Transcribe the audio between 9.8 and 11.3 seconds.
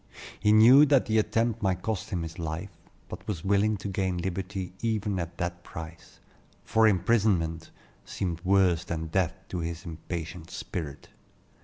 impatient spirit.